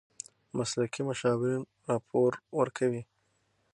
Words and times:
مسلکي 0.57 1.01
مشاورین 1.09 1.61
راپور 1.89 2.31
ورکوي. 2.57 3.01